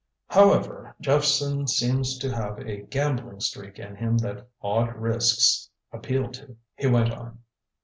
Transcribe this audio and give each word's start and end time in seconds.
"However, 0.29 0.95
Jephson 0.99 1.67
seems 1.67 2.17
to 2.17 2.33
have 2.35 2.57
a 2.57 2.81
gambling 2.81 3.39
streak 3.39 3.77
in 3.77 3.97
him 3.97 4.17
that 4.17 4.47
odd 4.59 4.95
risks 4.95 5.69
appeal 5.91 6.31
to," 6.31 6.57
he 6.75 6.87
went 6.87 7.11
on. 7.13 7.37